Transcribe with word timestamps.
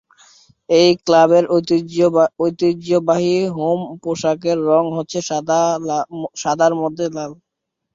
এই 0.69 0.89
ক্লাবের 1.05 1.43
ঐতিহ্যবাহী 2.39 3.35
হোম 3.55 3.79
পোশাকের 4.03 4.57
রঙ 4.69 4.85
হচ্ছে 4.97 5.19
সাদার 6.41 6.73
মধ্যে 6.81 7.05
লাল। 7.09 7.31